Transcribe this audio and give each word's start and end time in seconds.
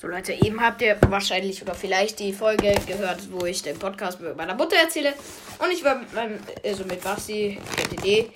So 0.00 0.06
Leute, 0.06 0.32
eben 0.32 0.62
habt 0.62 0.80
ihr 0.80 0.96
wahrscheinlich 1.08 1.60
oder 1.60 1.74
vielleicht 1.74 2.20
die 2.20 2.32
Folge 2.32 2.72
gehört, 2.86 3.30
wo 3.30 3.44
ich 3.44 3.60
den 3.60 3.78
Podcast 3.78 4.18
mit 4.18 4.34
meiner 4.34 4.54
Mutter 4.54 4.76
erzähle. 4.76 5.12
Und 5.58 5.70
ich 5.70 5.84
war 5.84 5.96
mit 5.96 6.14
meinem, 6.14 6.38
also 6.64 6.86
mit 6.86 7.04
Basti, 7.04 7.60
DD, 7.92 8.30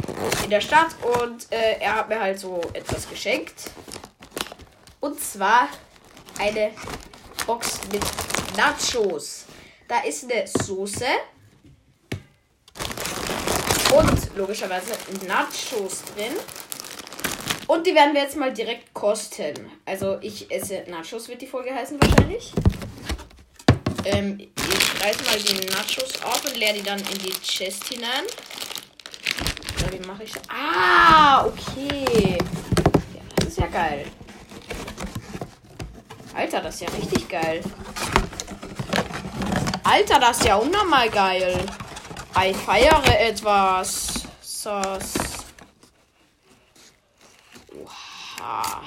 in 0.45 0.50
der 0.50 0.61
Stadt 0.61 0.88
und 1.22 1.50
äh, 1.50 1.79
er 1.80 1.95
hat 1.95 2.11
mir 2.11 2.21
halt 2.21 2.38
so 2.38 2.61
etwas 2.74 3.08
geschenkt. 3.08 3.54
Und 5.00 5.19
zwar 5.19 5.71
eine 6.38 6.72
Box 7.46 7.81
mit 7.90 8.03
Nachos. 8.58 9.46
Da 9.88 10.01
ist 10.01 10.31
eine 10.31 10.46
Soße. 10.46 11.06
Und 13.96 14.37
logischerweise 14.37 14.92
Nachos 15.26 16.02
drin. 16.15 16.34
Und 17.66 17.87
die 17.87 17.95
werden 17.95 18.15
wir 18.15 18.23
jetzt 18.23 18.37
mal 18.37 18.52
direkt 18.52 18.92
kosten. 18.92 19.55
Also 19.87 20.19
ich 20.20 20.51
esse 20.51 20.84
Nachos, 20.88 21.28
wird 21.28 21.41
die 21.42 21.46
Folge 21.46 21.74
heißen 21.74 21.98
wahrscheinlich. 22.01 22.52
Ähm, 24.04 24.38
ich 24.38 25.02
reiße 25.02 25.24
mal 25.24 25.38
die 25.38 25.66
Nachos 25.70 26.23
auf 26.23 26.45
und 26.45 26.56
leere 26.56 26.74
die 26.74 26.82
dann 26.82 26.98
in 26.98 27.18
die 27.18 27.32
Chest 27.42 27.88
hinein. 27.88 28.24
Oder 29.78 29.92
wie 29.92 30.06
mache 30.06 30.24
ich? 30.24 30.32
Ah, 30.48 31.46
okay. 31.46 32.37
Ja, 33.14 33.23
das 33.37 33.48
ist 33.48 33.59
ja 33.59 33.66
geil. 33.66 34.04
Alter, 36.34 36.60
das 36.60 36.74
ist 36.74 36.80
ja 36.82 36.88
richtig 36.88 37.28
geil. 37.28 37.62
Alter, 39.84 40.18
das 40.18 40.38
ist 40.38 40.46
ja 40.46 40.56
unnormal 40.56 41.09
geil. 41.09 41.65
Ich 42.46 42.56
feiere 42.56 43.20
etwas. 43.20 44.24
Sauce. 44.42 45.34
Oha. 48.41 48.83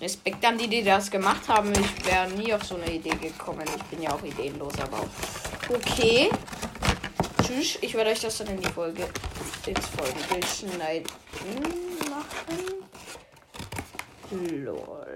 Respekt 0.00 0.44
an 0.44 0.56
die, 0.56 0.68
die 0.68 0.84
das 0.84 1.10
gemacht 1.10 1.48
haben. 1.48 1.72
Ich 1.72 2.06
wäre 2.06 2.28
nie 2.28 2.52
auf 2.54 2.64
so 2.64 2.76
eine 2.76 2.92
Idee 2.92 3.16
gekommen. 3.16 3.64
Ich 3.76 3.82
bin 3.84 4.02
ja 4.02 4.12
auch 4.12 4.22
ideenlos, 4.22 4.74
aber 4.80 5.04
okay. 5.68 6.30
Tschüss. 7.42 7.78
Ich 7.80 7.94
werde 7.94 8.10
euch 8.10 8.20
das 8.20 8.38
dann 8.38 8.48
in 8.48 8.60
die 8.60 8.68
Folge 8.68 9.08
ins 9.66 9.86
Folgenbild 9.86 10.46
schneiden 10.46 11.06
machen. 12.08 12.84
Lol. 14.64 15.06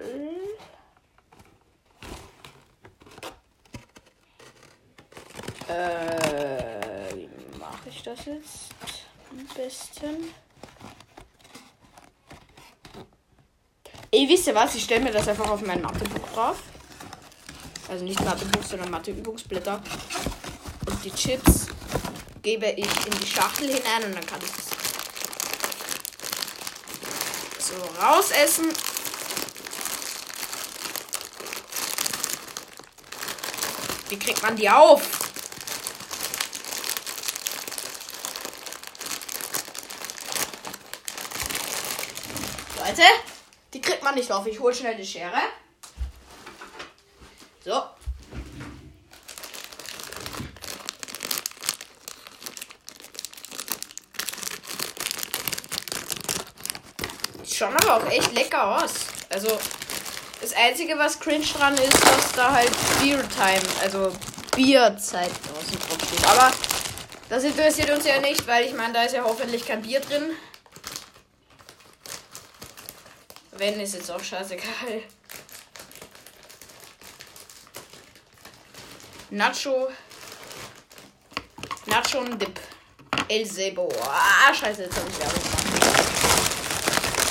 Äh, 5.69 7.15
wie 7.15 7.59
mache 7.59 7.89
ich 7.89 8.03
das 8.03 8.25
jetzt 8.25 8.75
am 9.31 9.47
besten? 9.55 10.35
Ey, 14.15 14.29
wisst 14.29 14.47
ihr 14.47 14.55
was? 14.55 14.75
Ich 14.75 14.85
stelle 14.85 15.01
mir 15.01 15.11
das 15.11 15.27
einfach 15.27 15.49
auf 15.49 15.63
mein 15.63 15.81
Mathebuch 15.81 16.29
drauf. 16.35 16.59
Also 17.89 18.05
nicht 18.05 18.23
Mathebuch, 18.23 18.63
sondern 18.63 18.91
Matheübungsblätter. 18.91 19.83
Und 20.87 21.03
die 21.03 21.11
Chips 21.13 21.69
gebe 22.43 22.67
ich 22.67 23.07
in 23.07 23.19
die 23.19 23.27
Schachtel 23.27 23.69
hinein 23.69 24.05
und 24.05 24.15
dann 24.15 24.27
kann 24.27 24.39
ich 24.43 24.51
es 27.59 27.69
so 27.69 27.75
rausessen. 28.03 28.67
Wie 34.11 34.19
kriegt 34.19 34.43
man 34.43 34.57
die 34.57 34.69
auf? 34.69 35.01
Leute, 42.79 43.05
die 43.73 43.81
kriegt 43.81 44.03
man 44.03 44.15
nicht 44.15 44.31
auf. 44.31 44.47
Ich 44.47 44.61
hole 44.61 44.75
schnell 44.75 44.97
die 44.97 45.07
Schere. 45.07 45.41
So. 47.65 47.83
Schauen 57.47 57.77
aber 57.77 57.97
auch 57.97 58.11
echt 58.11 58.33
lecker 58.33 58.83
aus. 58.83 58.93
Also, 59.31 59.59
das 60.41 60.53
Einzige, 60.55 60.99
was 60.99 61.21
cringe 61.21 61.45
dran 61.45 61.75
ist, 61.75 61.95
dass 61.95 62.33
da 62.33 62.53
halt 62.53 62.71
Beer 63.01 63.23
Time, 63.29 63.63
also 63.83 64.13
Bierzeit 64.57 65.31
draußen 65.31 65.79
drauf 65.79 65.99
steht. 66.09 66.27
Aber 66.27 66.53
das 67.29 67.45
interessiert 67.45 67.91
uns 67.91 68.05
ja 68.05 68.21
nicht, 68.21 68.47
weil 68.47 68.67
ich 68.67 68.75
meine, 68.75 68.93
da 68.93 69.05
ist 69.05 69.15
ja 69.15 69.23
hoffentlich 69.23 69.65
kein 69.65 69.83
Bier 69.83 70.01
drin. 70.01 70.31
Wenn, 73.53 73.79
ist 73.81 73.95
jetzt 73.95 74.11
auch 74.11 74.23
scheißegal. 74.23 75.03
Nacho. 79.31 79.89
Nacho 81.87 82.19
und 82.19 82.41
Dip. 82.41 82.61
El 83.29 83.47
Sebo. 83.47 83.89
Ah, 84.07 84.53
scheiße, 84.53 84.83
jetzt 84.83 84.97
habe 84.97 85.09
ich 85.09 85.19
Werbung 85.19 85.43
gemacht. 85.43 85.63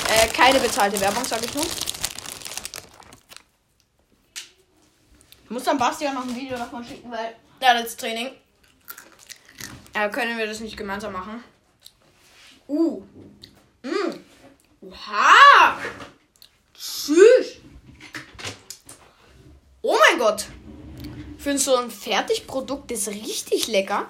Äh, 0.10 0.28
keine 0.28 0.60
bezahlte 0.60 1.00
Werbung, 1.00 1.24
sage 1.26 1.46
ich 1.46 1.54
nur. 1.54 1.66
Ich 5.44 5.50
muss 5.50 5.64
dann 5.64 5.78
Basti 5.78 6.06
ja 6.06 6.14
noch 6.14 6.24
ein 6.24 6.36
Video 6.36 6.58
davon 6.58 6.84
schicken, 6.84 7.12
weil 7.12 7.36
ja, 7.62 7.80
das 7.80 7.96
Training. 7.98 8.32
Ja, 9.94 10.10
können 10.10 10.38
wir 10.38 10.48
das 10.48 10.60
nicht 10.60 10.78
gemeinsam 10.78 11.14
machen. 11.14 11.44
Uh. 12.68 13.04
Mm. 13.84 14.31
Oha. 14.82 15.78
Tschüss. 16.74 17.58
Oh 19.84 19.96
mein 20.10 20.20
Gott. 20.20 20.48
Für 21.38 21.58
so 21.58 21.76
ein 21.76 21.92
Fertigprodukt 21.92 22.92
ist 22.92 23.08
richtig 23.08 23.68
lecker. 23.68 24.10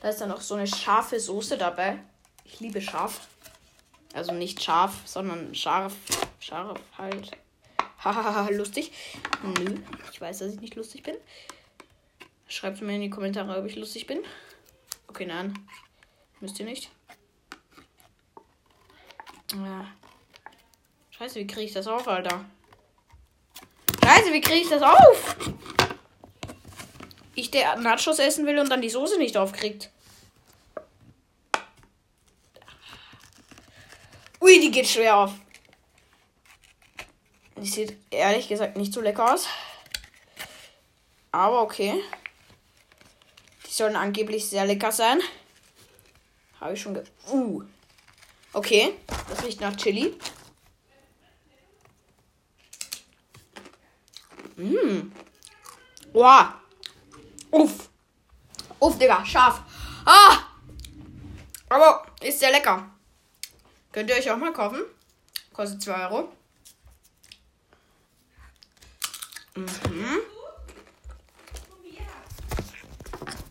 Da 0.00 0.10
ist 0.10 0.20
dann 0.20 0.28
noch 0.28 0.40
so 0.40 0.54
eine 0.54 0.66
scharfe 0.66 1.18
Soße 1.18 1.58
dabei. 1.58 1.98
Ich 2.44 2.60
liebe 2.60 2.80
scharf. 2.80 3.26
Also 4.12 4.32
nicht 4.32 4.62
scharf, 4.62 4.92
sondern 5.04 5.54
scharf. 5.54 5.94
Scharf 6.38 6.80
halt. 6.96 7.32
Hahaha, 7.98 8.48
lustig. 8.52 8.92
Nö, 9.42 9.76
ich 10.12 10.20
weiß, 10.20 10.38
dass 10.38 10.52
ich 10.52 10.60
nicht 10.60 10.76
lustig 10.76 11.02
bin. 11.02 11.16
Schreibt 12.46 12.80
mir 12.82 12.94
in 12.94 13.00
die 13.00 13.10
Kommentare, 13.10 13.58
ob 13.58 13.66
ich 13.66 13.74
lustig 13.74 14.06
bin. 14.06 14.20
Okay, 15.08 15.26
nein. 15.26 15.58
Müsst 16.40 16.60
ihr 16.60 16.66
nicht. 16.66 16.90
Ja. 19.52 19.86
Scheiße, 21.24 21.40
wie 21.40 21.46
kriege 21.46 21.64
ich 21.64 21.72
das 21.72 21.86
auf, 21.86 22.06
Alter? 22.06 22.44
Scheiße, 24.04 24.30
wie 24.30 24.42
kriege 24.42 24.60
ich 24.60 24.68
das 24.68 24.82
auf? 24.82 25.36
Ich 27.34 27.50
der 27.50 27.76
Nachos 27.76 28.18
essen 28.18 28.44
will 28.44 28.58
und 28.58 28.68
dann 28.68 28.82
die 28.82 28.90
Soße 28.90 29.16
nicht 29.16 29.38
aufkriegt. 29.38 29.90
Ui, 34.38 34.60
die 34.60 34.70
geht 34.70 34.86
schwer 34.86 35.16
auf. 35.16 35.32
Die 37.56 37.68
sieht 37.68 37.96
ehrlich 38.10 38.46
gesagt 38.46 38.76
nicht 38.76 38.92
so 38.92 39.00
lecker 39.00 39.32
aus. 39.32 39.46
Aber 41.32 41.62
okay. 41.62 42.02
Die 43.66 43.72
sollen 43.72 43.96
angeblich 43.96 44.46
sehr 44.46 44.66
lecker 44.66 44.92
sein. 44.92 45.22
Habe 46.60 46.74
ich 46.74 46.82
schon 46.82 46.92
ge... 46.92 47.04
Uh. 47.32 47.62
Okay. 48.52 48.92
Das 49.30 49.42
riecht 49.42 49.62
nach 49.62 49.74
Chili. 49.74 50.14
Mmh. 54.56 55.12
Wow. 56.12 56.46
Uff. 57.50 57.88
Uff, 58.78 58.98
Digga. 58.98 59.24
Scharf. 59.24 59.62
Ah. 60.04 60.38
Aber 61.68 62.06
ist 62.20 62.40
sehr 62.40 62.52
lecker. 62.52 62.88
Könnt 63.92 64.10
ihr 64.10 64.16
euch 64.16 64.30
auch 64.30 64.36
mal 64.36 64.52
kaufen. 64.52 64.82
Kostet 65.52 65.82
2 65.82 66.08
Euro. 66.08 66.32
Mhm. 69.56 70.20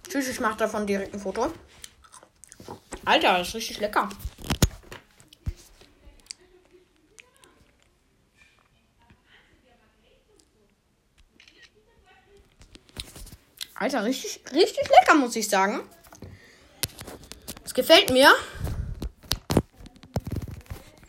Tschüss, 0.09 0.27
ich 0.27 0.39
mache 0.39 0.57
davon 0.57 0.85
direkt 0.85 1.13
ein 1.13 1.19
Foto. 1.19 1.51
Alter, 3.05 3.41
ist 3.41 3.55
richtig 3.55 3.79
lecker. 3.79 4.09
Alter, 13.83 14.05
richtig, 14.05 14.39
richtig 14.53 14.87
lecker, 14.87 15.13
muss 15.13 15.35
ich 15.35 15.49
sagen. 15.49 15.81
Es 17.65 17.73
gefällt 17.73 18.11
mir. 18.11 18.33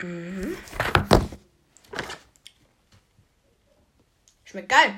Mhm. 0.02 0.56
Schmeckt 4.42 4.68
geil. 4.68 4.94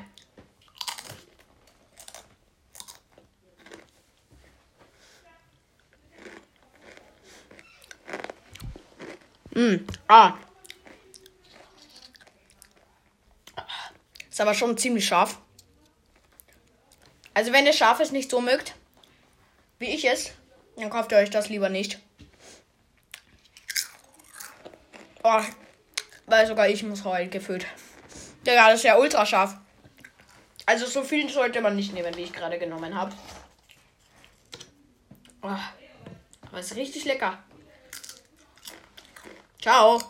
Mm. 9.51 9.87
Ah. 10.09 10.39
Ist 14.31 14.41
aber 14.41 14.55
schon 14.55 14.79
ziemlich 14.79 15.05
scharf. 15.05 15.39
Also 17.37 17.53
wenn 17.53 17.67
ihr 17.67 17.75
Scharfes 17.75 18.13
nicht 18.13 18.31
so 18.31 18.41
mögt, 18.41 18.75
wie 19.79 19.91
ich 19.91 20.07
es, 20.07 20.33
dann 20.77 20.89
kauft 20.89 21.13
ihr 21.13 21.19
euch 21.19 21.29
das 21.29 21.51
lieber 21.51 21.69
nicht. 21.69 21.99
Oh, 25.23 25.43
weil 26.25 26.47
sogar 26.47 26.71
ich 26.71 26.83
muss 26.83 27.05
heulen 27.05 27.29
gefühlt. 27.29 27.67
Ja, 28.47 28.71
das 28.71 28.77
ist 28.77 28.85
ja 28.85 28.97
ultra 28.97 29.27
scharf. 29.27 29.55
Also 30.65 30.87
so 30.87 31.03
viel 31.03 31.29
sollte 31.29 31.61
man 31.61 31.77
nicht 31.77 31.93
nehmen, 31.93 32.17
wie 32.17 32.23
ich 32.23 32.33
gerade 32.33 32.59
genommen 32.59 32.95
habe. 32.95 33.15
Oh, 35.43 35.59
aber 36.49 36.59
ist 36.59 36.75
richtig 36.75 37.05
lecker. 37.05 37.45
Ciao. 39.61 40.01